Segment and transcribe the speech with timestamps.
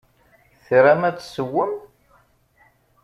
[0.65, 1.73] Tram ad tessewwem?